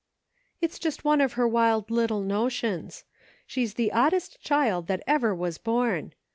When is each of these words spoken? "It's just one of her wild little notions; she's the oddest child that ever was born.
"It's 0.63 0.79
just 0.79 1.05
one 1.05 1.21
of 1.21 1.33
her 1.33 1.47
wild 1.47 1.91
little 1.91 2.21
notions; 2.23 3.03
she's 3.45 3.75
the 3.75 3.91
oddest 3.91 4.41
child 4.41 4.87
that 4.87 5.03
ever 5.05 5.35
was 5.35 5.59
born. 5.59 6.13